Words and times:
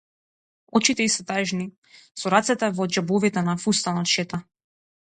Очите 0.79 1.05
ѝ 1.09 1.13
се 1.17 1.25
тажни, 1.33 1.67
со 2.23 2.33
рацете 2.37 2.71
во 2.81 2.89
џебовите 2.97 3.47
на 3.53 3.57
фустанот 3.67 4.15
шета. 4.17 4.43